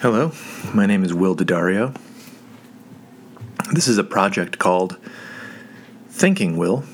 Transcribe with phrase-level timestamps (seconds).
[0.00, 0.32] Hello,
[0.72, 1.94] my name is Will Daddario.
[3.70, 4.96] This is a project called
[6.08, 6.84] Thinking Will.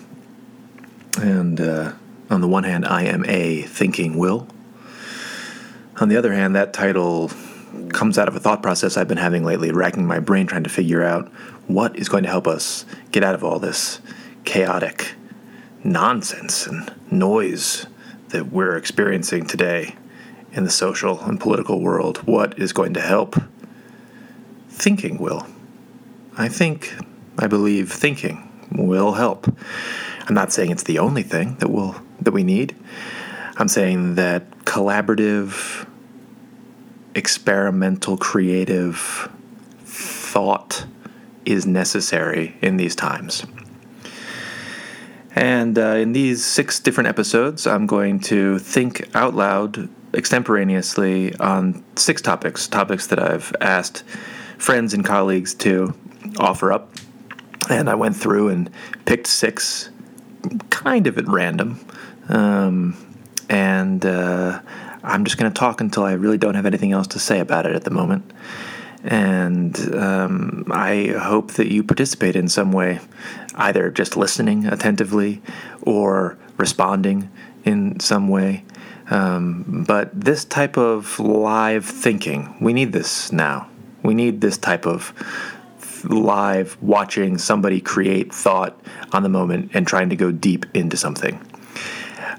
[1.21, 1.92] And uh,
[2.30, 4.48] on the one hand, I am a thinking will.
[6.00, 7.30] On the other hand, that title
[7.91, 10.70] comes out of a thought process I've been having lately, racking my brain trying to
[10.70, 11.29] figure out
[11.68, 14.00] what is going to help us get out of all this
[14.45, 15.14] chaotic
[15.84, 17.86] nonsense and noise
[18.30, 19.95] that we're experiencing today
[20.57, 23.36] in the social and political world, what is going to help?
[24.68, 25.46] Thinking will.
[26.36, 26.96] I think,
[27.39, 29.46] I believe thinking will help.
[30.26, 32.75] I'm not saying it's the only thing that will that we need.
[33.58, 35.86] I'm saying that collaborative,
[37.14, 39.31] experimental, creative
[39.84, 40.86] thought
[41.45, 43.47] is necessary in these times.
[45.36, 51.84] And uh, in these six different episodes, I'm going to think out loud extemporaneously on
[51.97, 54.02] six topics, topics that I've asked
[54.58, 55.95] friends and colleagues to
[56.39, 56.92] offer up.
[57.69, 58.70] And I went through and
[59.05, 59.91] picked six
[60.70, 61.84] kind of at random.
[62.28, 62.97] Um,
[63.48, 64.61] and uh,
[65.03, 67.67] I'm just going to talk until I really don't have anything else to say about
[67.67, 68.33] it at the moment.
[69.05, 72.98] And um, I hope that you participate in some way,
[73.55, 75.42] either just listening attentively
[75.83, 77.30] or responding
[77.64, 78.64] in some way.
[79.11, 83.69] Um, but this type of live thinking, we need this now.
[84.03, 85.13] We need this type of
[86.05, 88.81] live watching somebody create thought
[89.13, 91.41] on the moment and trying to go deep into something.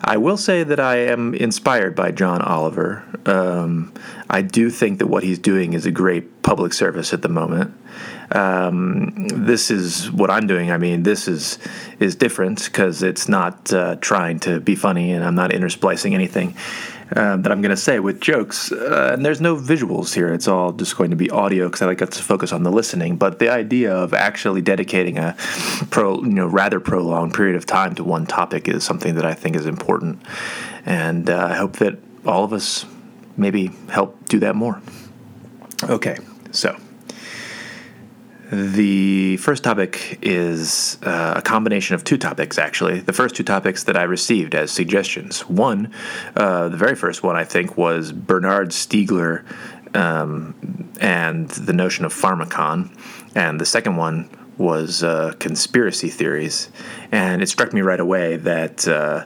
[0.04, 3.04] I will say that I am inspired by John Oliver.
[3.26, 3.94] Um,
[4.30, 7.74] I do think that what he's doing is a great public service at the moment.
[8.32, 10.72] Um, this is what I'm doing.
[10.72, 11.60] I mean, this is
[12.00, 16.56] is different because it's not uh, trying to be funny, and I'm not intersplicing anything
[17.16, 18.72] uh, that I'm going to say with jokes.
[18.72, 20.34] Uh, and there's no visuals here.
[20.34, 23.16] It's all just going to be audio because I like to focus on the listening.
[23.16, 25.36] But the idea of actually dedicating a
[25.90, 29.34] pro, you know, rather prolonged period of time to one topic is something that I
[29.34, 30.22] think is important,
[30.86, 32.86] and uh, I hope that all of us
[33.38, 34.82] maybe help do that more.
[35.84, 36.18] Okay,
[36.52, 36.78] so.
[38.52, 43.02] The first topic is uh, a combination of two topics, actually.
[43.02, 45.42] The first two topics that I received as suggestions.
[45.50, 45.92] One,
[46.34, 49.44] uh, the very first one, I think, was Bernard Stiegler
[49.94, 50.56] um,
[51.02, 52.98] and the notion of pharmakon.
[53.36, 56.70] And the second one was uh, conspiracy theories.
[57.12, 59.26] And it struck me right away that uh,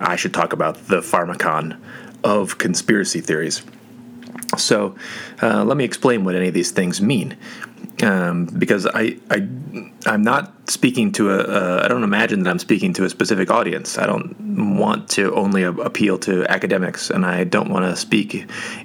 [0.00, 1.76] I should talk about the pharmakon
[2.22, 3.62] of conspiracy theories.
[4.56, 4.96] So,
[5.42, 7.36] uh, let me explain what any of these things mean
[8.02, 9.48] um, because I, I
[10.06, 13.98] I'm not speaking to a, don't imagine that I'm speaking to a specific audience.
[13.98, 18.34] I don't want to only appeal to academics, and I don't want to speak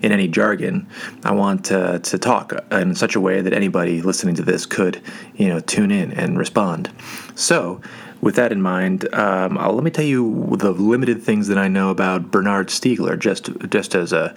[0.02, 0.88] in any jargon.
[1.24, 5.02] I want to, to talk in such a way that anybody listening to this could
[5.36, 6.92] you know tune in and respond.
[7.36, 7.82] So.
[8.22, 11.92] With that in mind, um, let me tell you the limited things that I know
[11.92, 14.34] about Bernard Stiegler, just just as a,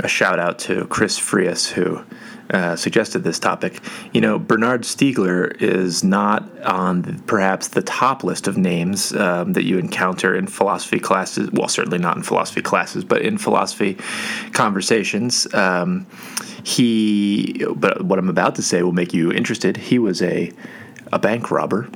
[0.00, 2.04] a shout out to Chris Frias, who
[2.50, 3.80] uh, suggested this topic.
[4.12, 9.64] You know, Bernard Stiegler is not on perhaps the top list of names um, that
[9.64, 11.50] you encounter in philosophy classes.
[11.52, 13.96] Well, certainly not in philosophy classes, but in philosophy
[14.52, 15.52] conversations.
[15.54, 16.06] Um,
[16.62, 19.76] he, but what I'm about to say will make you interested.
[19.76, 20.52] He was a
[21.12, 21.88] a bank robber.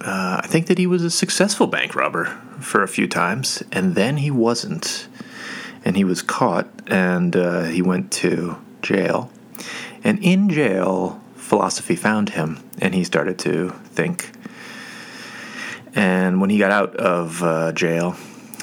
[0.00, 2.26] Uh, I think that he was a successful bank robber
[2.60, 5.08] for a few times, and then he wasn't.
[5.84, 9.30] And he was caught, and uh, he went to jail.
[10.04, 14.30] And in jail, philosophy found him, and he started to think.
[15.94, 18.16] And when he got out of uh, jail,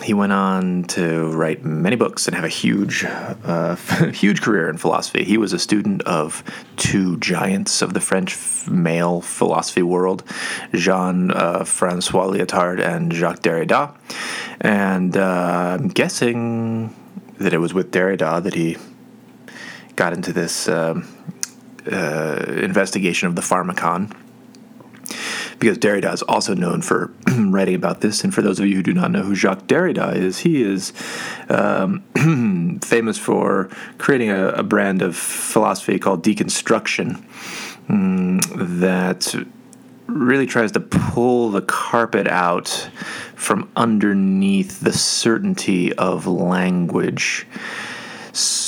[0.03, 3.75] he went on to write many books and have a huge, uh,
[4.13, 5.23] huge career in philosophy.
[5.23, 6.43] He was a student of
[6.77, 8.37] two giants of the French
[8.67, 10.23] male philosophy world,
[10.73, 13.93] Jean uh, Francois Lyotard and Jacques Derrida.
[14.61, 16.95] And uh, I'm guessing
[17.37, 18.77] that it was with Derrida that he
[19.99, 21.05] got into this um,
[21.91, 24.09] uh, investigation of the pharmacon
[25.59, 28.23] because Derrida is also known for writing about this.
[28.23, 30.93] And for those of you who do not know who Jacques Derrida is, he is
[31.49, 32.01] um,
[32.81, 33.67] famous for
[33.97, 37.21] creating a, a, brand of philosophy called deconstruction
[37.89, 38.39] um,
[38.79, 39.35] that
[40.07, 42.89] really tries to pull the carpet out
[43.35, 47.45] from underneath the certainty of language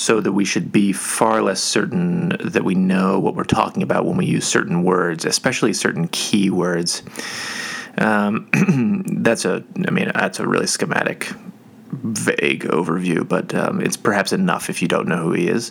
[0.02, 4.04] so that we should be far less certain that we know what we're talking about
[4.04, 7.04] when we use certain words, especially certain key words.
[8.00, 8.50] Um,
[9.22, 11.32] that's a, I mean, that's a really schematic
[11.92, 15.70] vague overview, but um, it's perhaps enough if you don't know who he is.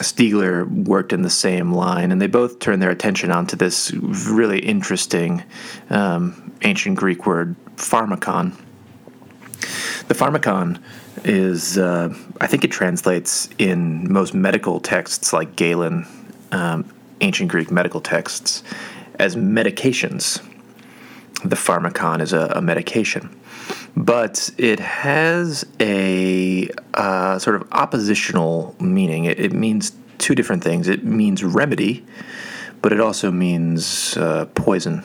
[0.00, 4.60] Stiegler worked in the same line, and they both turned their attention onto this really
[4.60, 5.44] interesting
[5.90, 8.58] um, ancient Greek word, pharmakon.
[10.08, 10.80] The pharmakon
[11.24, 16.06] is, uh, I think it translates in most medical texts like Galen,
[16.52, 18.62] um, ancient Greek medical texts,
[19.18, 20.42] as medications.
[21.44, 23.38] The pharmakon is a, a medication.
[23.96, 29.26] But it has a uh, sort of oppositional meaning.
[29.26, 30.88] It, it, means two different things.
[30.88, 32.04] It means remedy,
[32.82, 35.04] but it also means uh, poison.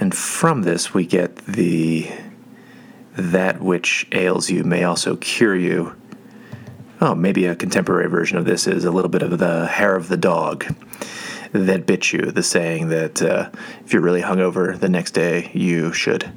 [0.00, 2.10] And from this, we get the
[3.16, 5.94] that which ails you may also cure you.
[7.00, 10.08] Oh, maybe a contemporary version of this is a little bit of the hair of
[10.08, 10.64] the dog
[11.52, 13.48] that bit you, the saying that uh,
[13.84, 16.32] if you're really hungover the next day, you should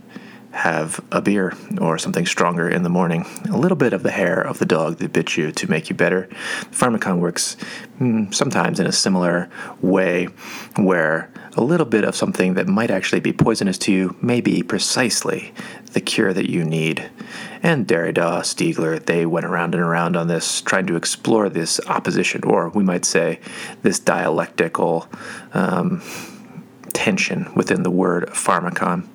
[0.57, 3.25] have a beer or something stronger in the morning.
[3.51, 5.95] A little bit of the hair of the dog that bit you to make you
[5.95, 6.27] better.
[6.71, 7.57] Pharmakon works
[7.99, 9.49] mm, sometimes in a similar
[9.81, 10.25] way
[10.75, 14.63] where a little bit of something that might actually be poisonous to you may be
[14.63, 15.53] precisely
[15.93, 17.07] the cure that you need.
[17.61, 22.43] And Derrida, Stiegler, they went around and around on this, trying to explore this opposition,
[22.43, 23.39] or we might say
[23.83, 25.07] this dialectical
[25.53, 26.01] um,
[26.93, 29.07] tension within the word pharmakon.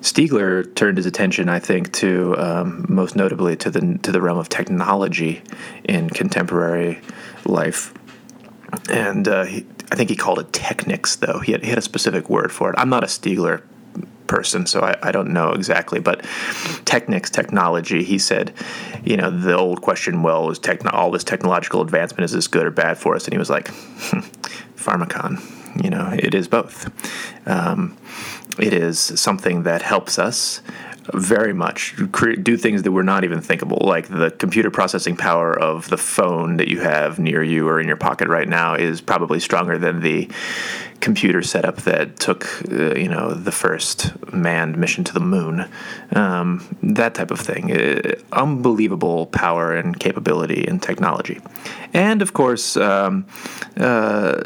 [0.00, 4.38] Stiegler turned his attention, I think, to um, most notably to the to the realm
[4.38, 5.42] of technology
[5.84, 7.00] in contemporary
[7.44, 7.92] life,
[8.90, 11.16] and uh, he, I think he called it technics.
[11.16, 12.76] Though he had, he had a specific word for it.
[12.78, 13.62] I'm not a Stiegler
[14.28, 15.98] person, so I, I don't know exactly.
[15.98, 16.24] But
[16.84, 18.52] technics, technology, he said,
[19.02, 22.66] you know, the old question, well, is techno- all this technological advancement, is this good
[22.66, 23.24] or bad for us?
[23.24, 23.66] And he was like,
[24.76, 26.88] pharmakon, you know, it is both.
[27.48, 27.96] Um,
[28.58, 30.62] it is something that helps us
[31.14, 31.96] very much
[32.42, 36.58] do things that were not even thinkable like the computer processing power of the phone
[36.58, 40.00] that you have near you or in your pocket right now is probably stronger than
[40.00, 40.28] the
[41.00, 45.68] computer setup that took uh, you know the first manned mission to the moon.
[46.14, 47.72] Um, that type of thing.
[47.72, 51.40] Uh, unbelievable power and capability and technology.
[51.94, 53.26] And of course um,
[53.76, 54.42] uh,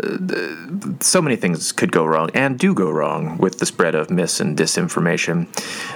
[1.01, 4.41] so many things could go wrong and do go wrong with the spread of mis
[4.41, 5.47] and disinformation.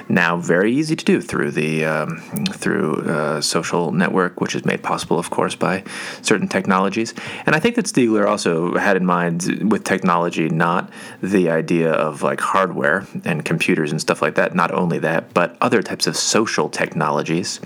[0.09, 2.19] Now very easy to do through the um,
[2.53, 5.85] through uh, social network which is made possible of course by
[6.23, 7.15] certain technologies.
[7.45, 10.91] And I think that Stiegler also had in mind with technology not
[11.23, 15.57] the idea of like hardware and computers and stuff like that, not only that, but
[15.61, 17.59] other types of social technologies,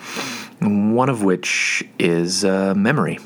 [0.61, 3.19] one of which is uh, memory.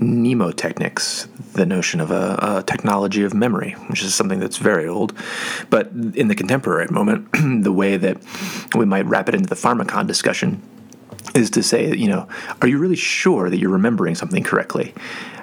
[0.00, 5.12] Mnemotechnics, the notion of a, a, technology of memory, which is something that's very old.
[5.68, 7.28] But in the contemporary moment,
[7.62, 8.16] the way that
[8.74, 10.62] we might wrap it into the pharmakon discussion
[11.34, 12.26] is to say, you know,
[12.62, 14.94] are you really sure that you're remembering something correctly?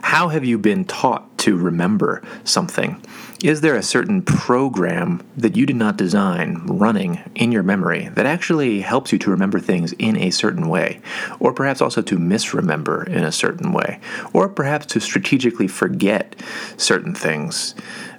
[0.08, 3.04] How have you been taught to remember something?
[3.44, 8.26] Is there a certain program that you did not design running in your memory that
[8.26, 11.02] actually helps you to remember things in a certain way?
[11.42, 14.00] Or perhaps also to misremember in a certain way?
[14.32, 16.38] Or perhaps to strategically forget
[16.78, 17.76] certain things?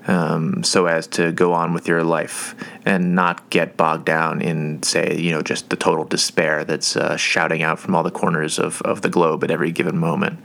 [0.08, 2.54] Um, so as to go on with your life
[2.86, 7.16] and not get bogged down in, say, you know, just the total despair that's uh,
[7.16, 10.40] shouting out from all the corners of, of the globe at every given moment.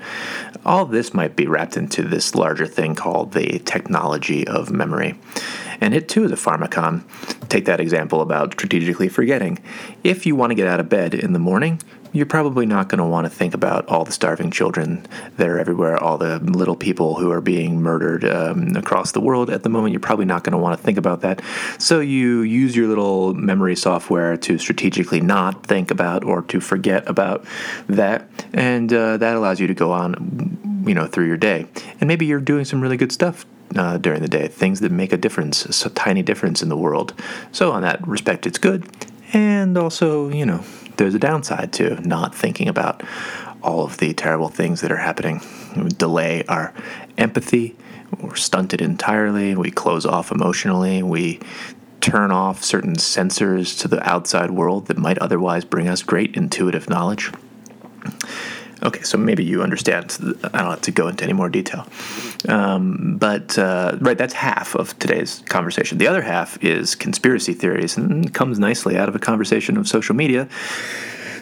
[0.65, 5.17] All this might be wrapped into this larger thing called the technology of memory.
[5.79, 7.03] And it too is a pharmakon.
[7.47, 9.59] Take that example about strategically forgetting.
[10.03, 11.81] If you want to get out of bed in the morning,
[12.13, 15.05] you're probably not going to want to think about all the starving children
[15.37, 19.49] that are everywhere, all the little people who are being murdered um, across the world
[19.49, 19.91] at the moment.
[19.91, 21.41] You're probably not going to want to think about that.
[21.79, 27.07] So you use your little memory software to strategically not think about or to forget
[27.09, 27.45] about
[27.87, 31.65] that, and uh, that allows you to go on, you know, through your day.
[31.99, 35.11] And maybe you're doing some really good stuff uh, during the day, things that make
[35.11, 37.13] a difference, a tiny difference in the world.
[37.51, 38.87] So, on that respect, it's good.
[39.33, 40.63] And also, you know,
[40.97, 43.03] there's a downside to not thinking about
[43.63, 45.41] all of the terrible things that are happening.
[45.75, 46.73] We delay our
[47.17, 47.75] empathy,
[48.19, 51.39] we're stunted entirely, we close off emotionally, we
[51.99, 56.89] turn off certain sensors to the outside world that might otherwise bring us great intuitive
[56.89, 57.31] knowledge.
[58.83, 60.17] Okay, so maybe you understand.
[60.43, 61.87] I don't have to go into any more detail.
[62.49, 65.97] Um, but, uh, right, that's half of today's conversation.
[65.97, 70.15] The other half is conspiracy theories and comes nicely out of a conversation of social
[70.15, 70.49] media.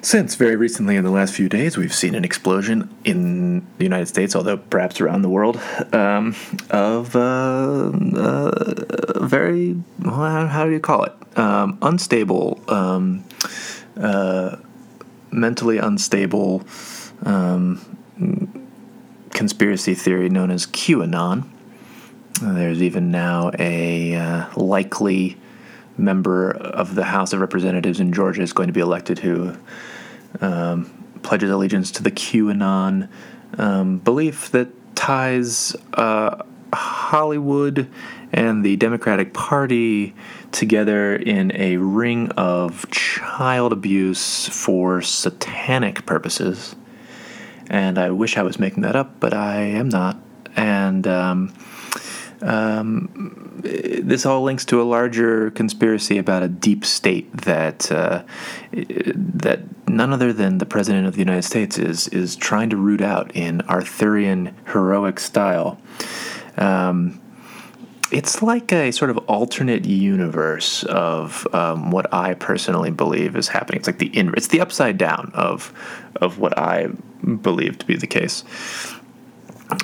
[0.03, 4.07] Since very recently, in the last few days, we've seen an explosion in the United
[4.07, 5.59] States, although perhaps around the world,
[5.93, 6.35] um,
[6.71, 11.13] of uh, uh, very, well, how do you call it?
[11.35, 13.23] um, unstable, um,
[13.97, 14.57] uh,
[15.31, 16.59] mentally unstable
[17.23, 18.67] um,
[19.31, 21.47] conspiracy theory known as QAnon.
[22.41, 25.37] There's even now a uh, likely
[25.97, 29.55] member of the House of Representatives in Georgia is going to be elected who
[30.39, 30.89] um,
[31.21, 33.09] pledges allegiance to the QAnon
[33.57, 37.89] um, belief that ties uh, Hollywood
[38.31, 40.15] and the Democratic Party
[40.51, 46.75] together in a ring of child abuse for satanic purposes.
[47.71, 50.17] And I wish I was making that up, but I am not.
[50.57, 51.53] And um,
[52.41, 58.23] um, this all links to a larger conspiracy about a deep state that uh,
[58.73, 63.01] that none other than the president of the United States is is trying to root
[63.01, 65.79] out in Arthurian heroic style.
[66.57, 67.21] Um,
[68.11, 73.79] it's like a sort of alternate universe of um, what I personally believe is happening.
[73.79, 75.71] It's like the in, it's the upside down of
[76.17, 76.89] of what I
[77.41, 78.43] believe to be the case.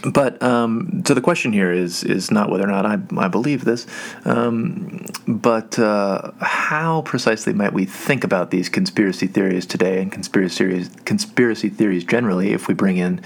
[0.04, 3.64] But um, so the question here is is not whether or not I, I believe
[3.64, 3.88] this,
[4.26, 10.58] um, but uh, how precisely might we think about these conspiracy theories today and conspiracy
[10.58, 13.22] theories, conspiracy theories generally if we bring in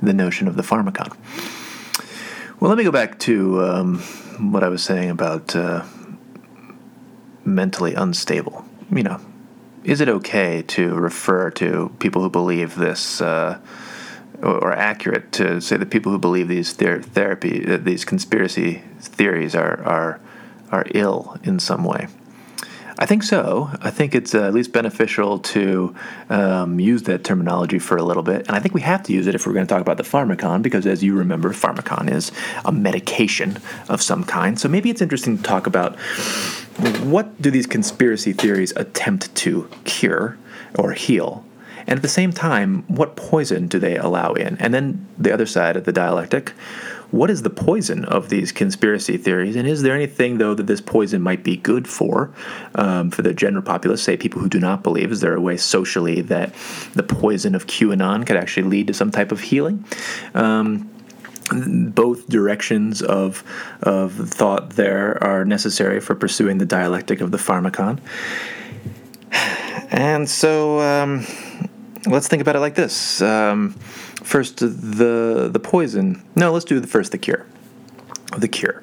[0.00, 1.16] the notion of the pharmakon?
[2.60, 3.98] Well, let me go back to um,
[4.52, 5.82] what I was saying about uh,
[7.44, 8.64] mentally unstable.
[8.92, 9.20] You know,
[9.84, 13.20] is it okay to refer to people who believe this?
[13.20, 13.58] Uh,
[14.42, 19.54] or accurate to say that people who believe these ther- therapy, uh, these conspiracy theories
[19.54, 20.20] are, are,
[20.70, 22.08] are ill in some way.
[22.98, 23.70] I think so.
[23.80, 25.94] I think it's uh, at least beneficial to
[26.30, 28.46] um, use that terminology for a little bit.
[28.46, 30.04] And I think we have to use it if we're going to talk about the
[30.04, 32.30] pharmakon, because as you remember, pharmakon is
[32.64, 33.58] a medication
[33.88, 34.58] of some kind.
[34.58, 35.96] So maybe it's interesting to talk about
[37.02, 40.38] what do these conspiracy theories attempt to cure
[40.78, 41.43] or heal?
[41.86, 44.56] And at the same time, what poison do they allow in?
[44.58, 46.50] And then the other side of the dialectic,
[47.10, 49.54] what is the poison of these conspiracy theories?
[49.54, 52.32] And is there anything, though, that this poison might be good for,
[52.74, 55.12] um, for the general populace, say people who do not believe?
[55.12, 56.52] Is there a way socially that
[56.94, 59.84] the poison of QAnon could actually lead to some type of healing?
[60.34, 60.90] Um,
[61.52, 63.44] both directions of
[63.82, 68.00] of thought there are necessary for pursuing the dialectic of the pharmakon.
[69.90, 71.24] And so, um,
[72.06, 73.22] let's think about it like this.
[73.22, 73.70] Um,
[74.22, 76.22] first, the the poison.
[76.36, 77.46] No, let's do the first the cure.
[78.36, 78.82] The cure.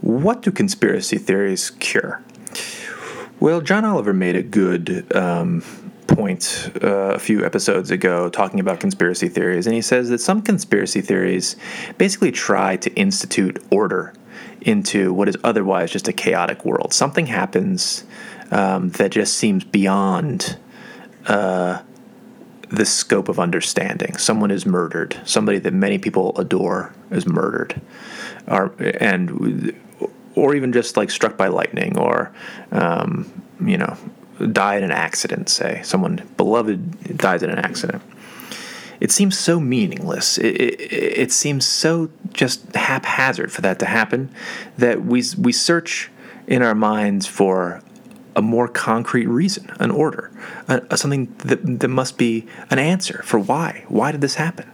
[0.00, 2.22] What do conspiracy theories cure?
[3.40, 5.62] Well, John Oliver made a good um,
[6.06, 10.42] point uh, a few episodes ago talking about conspiracy theories, and he says that some
[10.42, 11.56] conspiracy theories
[11.98, 14.14] basically try to institute order
[14.60, 16.92] into what is otherwise just a chaotic world.
[16.92, 18.04] Something happens
[18.50, 20.56] um, that just seems beyond.
[21.26, 21.80] Uh,
[22.70, 24.16] the scope of understanding.
[24.16, 25.18] Someone is murdered.
[25.24, 27.80] Somebody that many people adore is murdered,
[28.46, 29.74] or, and
[30.34, 32.32] or even just like struck by lightning, or
[32.72, 33.96] um, you know,
[34.52, 35.48] die in an accident.
[35.48, 38.02] Say someone beloved dies in an accident.
[39.00, 40.38] It seems so meaningless.
[40.38, 44.32] It, it, it seems so just haphazard for that to happen
[44.78, 46.10] that we we search
[46.46, 47.82] in our minds for
[48.36, 50.30] a more concrete reason, an order,
[50.68, 53.84] a, a something that, that must be an answer for why.
[53.88, 54.70] Why did this happen?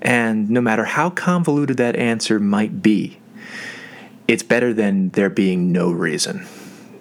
[0.00, 3.18] And no matter how convoluted that answer might be,
[4.26, 6.46] it's better than there being no reason.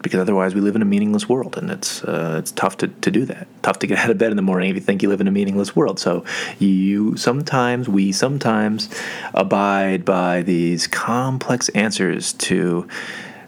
[0.03, 3.11] Because otherwise, we live in a meaningless world, and it's uh, it's tough to, to
[3.11, 3.47] do that.
[3.61, 5.27] Tough to get out of bed in the morning if you think you live in
[5.27, 5.99] a meaningless world.
[5.99, 6.25] So
[6.57, 8.89] you sometimes, we sometimes,
[9.35, 12.87] abide by these complex answers to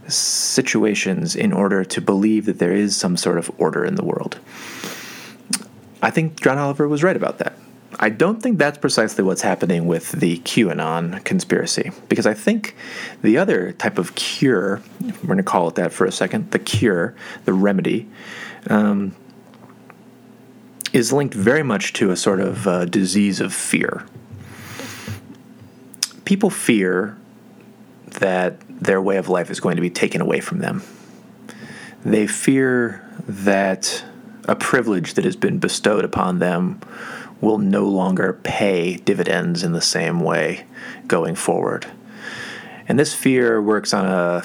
[0.07, 4.39] situations in order to believe that there is some sort of order in the world.
[6.01, 7.53] I think John Oliver was right about that.
[7.99, 12.75] I don't think that's precisely what's happening with the QAnon conspiracy, because I think
[13.21, 16.59] the other type of cure, we're going to call it that for a second, the
[16.59, 18.09] cure, the remedy,
[18.69, 19.15] um,
[20.91, 24.05] is linked very much to a sort of uh, disease of fear.
[26.25, 27.15] People fear
[28.07, 30.83] that their way of life is going to be taken away from them.
[32.03, 34.03] They fear that
[34.47, 36.81] a privilege that has been bestowed upon them
[37.39, 40.65] will no longer pay dividends in the same way
[41.07, 41.85] going forward.
[42.87, 44.43] And this fear works on a,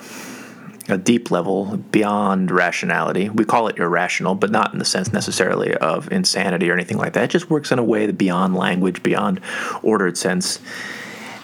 [0.88, 3.28] a deep level beyond rationality.
[3.28, 7.14] We call it irrational, but not in the sense necessarily of insanity or anything like
[7.14, 7.24] that.
[7.24, 9.40] It just works in a way that beyond language, beyond
[9.82, 10.60] ordered sense.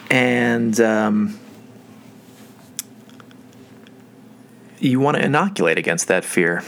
[0.09, 1.39] And um,
[4.79, 6.63] you want to inoculate against that fear.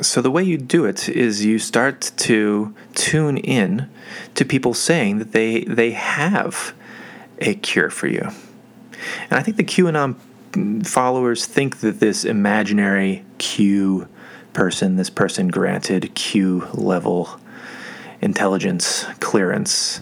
[0.00, 3.88] So the way you do it is you start to tune in
[4.34, 6.74] to people saying that they they have
[7.38, 8.30] a cure for you.
[9.30, 10.16] And I think the QAnon
[10.86, 14.08] followers think that this imaginary Q
[14.52, 17.40] person, this person granted Q level
[18.20, 20.00] intelligence clearance,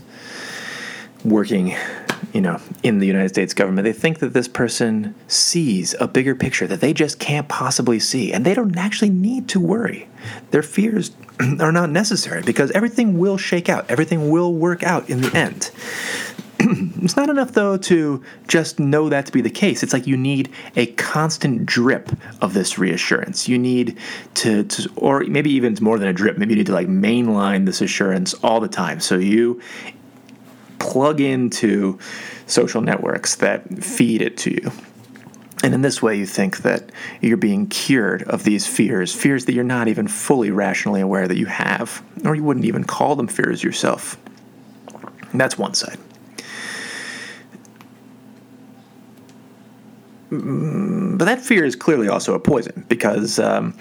[1.25, 1.75] working,
[2.33, 6.35] you know, in the United States government, they think that this person sees a bigger
[6.35, 10.09] picture that they just can't possibly see, and they don't actually need to worry.
[10.51, 11.13] Their fears
[11.61, 15.71] are not necessary because everything will shake out, everything will work out in the end.
[17.03, 19.83] it's not enough though to just know that to be the case.
[19.83, 23.49] It's like you need a constant drip of this reassurance.
[23.49, 23.99] You need
[24.35, 26.39] to, to, or maybe even more than a drip.
[26.39, 29.01] Maybe you need to like mainline this assurance all the time.
[29.01, 29.61] So you
[30.85, 31.99] plug into
[32.47, 34.71] social networks that feed it to you.
[35.63, 39.55] And in this way, you think that you're being cured of these fears, fears that
[39.55, 43.29] you're not even fully rationally aware that you have, or you wouldn't even call them
[43.29, 44.19] fears yourself.
[45.33, 45.99] And that's one side.
[50.31, 53.75] Mm, but that fear is clearly also a poison because um,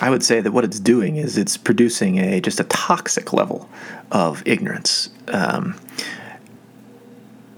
[0.00, 3.66] I would say that what it's doing is it's producing a just a toxic level
[4.10, 5.08] of ignorance.
[5.28, 5.74] Um,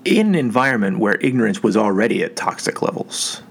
[0.05, 3.43] in an environment where ignorance was already at toxic levels.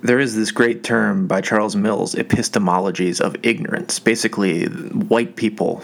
[0.00, 3.98] There is this great term by Charles Mills, epistemologies of ignorance.
[3.98, 5.82] Basically, white people,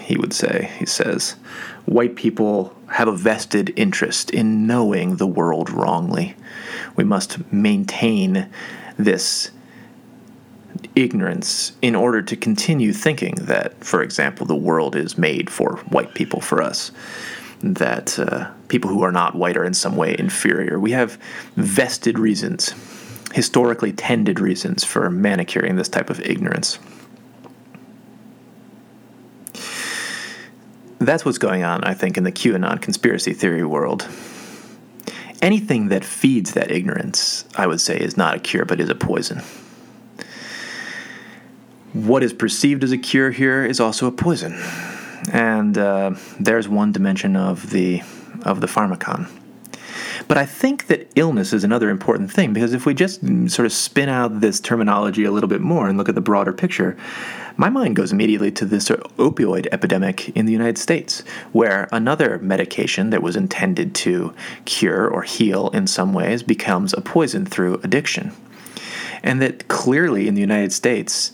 [0.00, 1.32] he would say, he says,
[1.86, 6.36] white people have a vested interest in knowing the world wrongly.
[6.94, 8.48] We must maintain
[8.98, 9.50] this
[10.94, 16.14] ignorance in order to continue thinking that, for example, the world is made for white
[16.14, 16.92] people, for us,
[17.62, 20.78] that uh, people who are not white are in some way inferior.
[20.78, 21.18] We have
[21.56, 22.74] vested reasons,
[23.32, 26.78] historically tended reasons for manicuring this type of ignorance.
[30.98, 34.06] That's what's going on, I think, in the QAnon conspiracy theory world.
[35.40, 38.96] Anything that feeds that ignorance, I would say, is not a cure, but is a
[38.96, 39.42] poison.
[41.98, 44.52] What is perceived as a cure here is also a poison,
[45.32, 48.02] and uh, there's one dimension of the
[48.42, 49.28] of the pharmakon.
[50.28, 53.72] But I think that illness is another important thing because if we just sort of
[53.72, 56.96] spin out this terminology a little bit more and look at the broader picture,
[57.56, 63.10] my mind goes immediately to this opioid epidemic in the United States, where another medication
[63.10, 64.32] that was intended to
[64.66, 68.30] cure or heal in some ways becomes a poison through addiction.
[69.22, 71.32] And that clearly in the United States,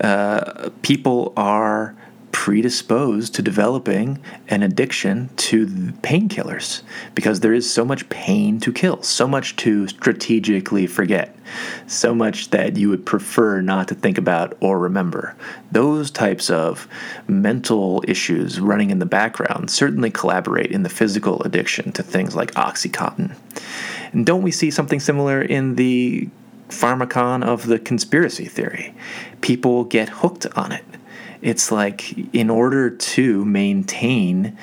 [0.00, 1.94] uh, people are
[2.32, 5.66] predisposed to developing an addiction to
[6.02, 6.82] painkillers
[7.14, 11.36] because there is so much pain to kill, so much to strategically forget,
[11.86, 15.36] so much that you would prefer not to think about or remember.
[15.72, 16.86] Those types of
[17.26, 22.52] mental issues running in the background certainly collaborate in the physical addiction to things like
[22.54, 23.36] Oxycontin.
[24.12, 26.28] And don't we see something similar in the
[26.70, 28.94] pharmakon of the conspiracy theory?
[29.40, 30.84] People get hooked on it
[31.42, 34.56] it's like in order to maintain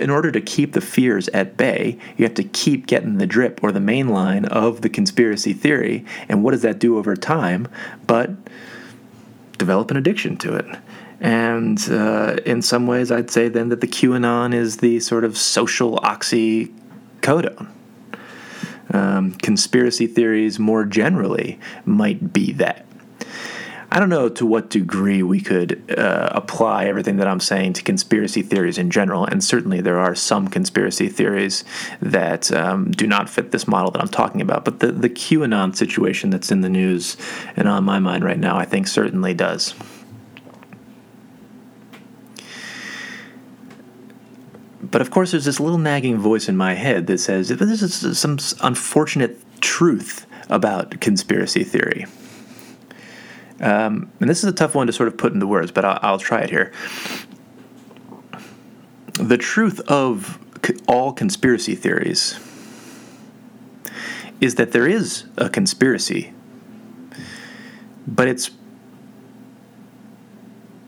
[0.00, 3.62] in order to keep the fears at bay, you have to keep getting the drip
[3.62, 6.04] or the main line of the conspiracy theory.
[6.28, 7.66] And what does that do over time?
[8.06, 8.30] But
[9.58, 10.66] develop an addiction to it.
[11.20, 15.36] And uh, in some ways, I'd say then that the QAnon is the sort of
[15.36, 17.68] social oxycodone.
[18.94, 22.86] Um, conspiracy theories more generally might be that.
[23.90, 27.82] I don't know to what degree we could uh, apply everything that I'm saying to
[27.82, 31.64] conspiracy theories in general, and certainly there are some conspiracy theories
[32.00, 34.64] that um, do not fit this model that I'm talking about.
[34.64, 37.16] But the, the QAnon situation that's in the news
[37.56, 39.74] and on my mind right now, I think certainly does.
[44.94, 48.16] But of course, there's this little nagging voice in my head that says, this is
[48.16, 52.06] some unfortunate truth about conspiracy theory.
[53.60, 55.98] Um, and this is a tough one to sort of put into words, but I'll,
[56.00, 56.70] I'll try it here.
[59.14, 60.38] The truth of
[60.86, 62.38] all conspiracy theories
[64.40, 66.32] is that there is a conspiracy,
[68.06, 68.52] but it's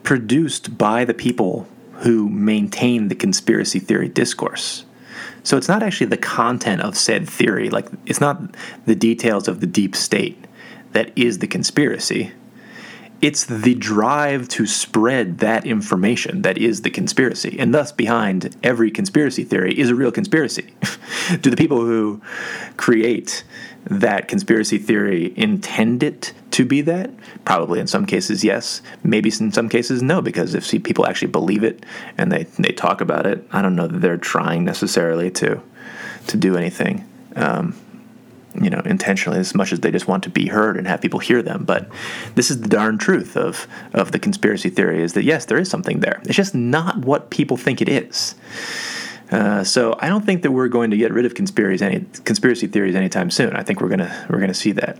[0.05, 1.67] produced by the people
[1.99, 4.85] who maintain the conspiracy theory discourse.
[5.43, 8.41] So it's not actually the content of said theory, like it's not
[8.85, 10.45] the details of the deep state
[10.93, 12.33] that is the conspiracy
[13.21, 17.57] it's the drive to spread that information that is the conspiracy.
[17.59, 20.75] And thus, behind every conspiracy theory is a real conspiracy.
[21.41, 22.21] Do the people who
[22.77, 23.45] create
[23.85, 27.11] that conspiracy theory intend it to be that?
[27.45, 28.81] Probably in some cases, yes.
[29.05, 31.85] Maybe in some cases, no, because if people actually believe it
[32.17, 35.61] and they, they talk about it, I don't know that they're trying necessarily to,
[36.29, 37.07] to do anything.
[37.37, 37.79] Um,
[38.59, 41.21] you know, intentionally as much as they just want to be heard and have people
[41.21, 41.67] hear them.
[41.67, 41.91] But
[42.37, 45.69] this is the darn truth of of the conspiracy theory is that yes, there is
[45.69, 46.23] something there.
[46.25, 48.35] It's just not what people think it is.
[49.31, 52.67] Uh, so I don't think that we're going to get rid of conspiracies any conspiracy
[52.67, 53.55] theories anytime soon.
[53.55, 54.99] I think we're gonna we're gonna see that.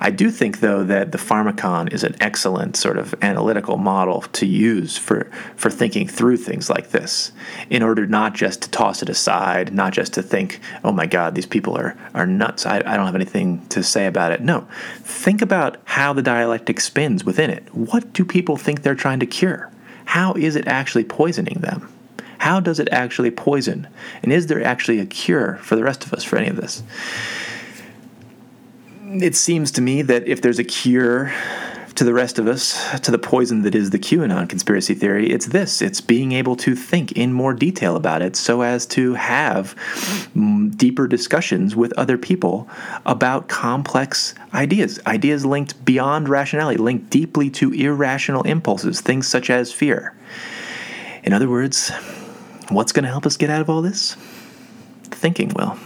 [0.00, 4.46] I do think, though, that the pharmakon is an excellent sort of analytical model to
[4.46, 7.32] use for, for thinking through things like this,
[7.68, 11.34] in order not just to toss it aside, not just to think, oh my God,
[11.34, 14.40] these people are, are nuts, I, I don't have anything to say about it.
[14.40, 14.68] No,
[15.00, 17.74] think about how the dialectic spins within it.
[17.74, 19.70] What do people think they're trying to cure?
[20.04, 21.92] How is it actually poisoning them?
[22.38, 23.88] How does it actually poison?
[24.22, 26.82] And is there actually a cure for the rest of us for any of this?
[29.10, 31.32] It seems to me that if there's a cure
[31.94, 35.46] to the rest of us, to the poison that is the QAnon conspiracy theory, it's
[35.46, 39.74] this it's being able to think in more detail about it so as to have
[40.76, 42.68] deeper discussions with other people
[43.04, 49.72] about complex ideas, ideas linked beyond rationality, linked deeply to irrational impulses, things such as
[49.72, 50.14] fear.
[51.24, 51.90] In other words,
[52.68, 54.14] what's going to help us get out of all this?
[55.04, 55.76] Thinking will.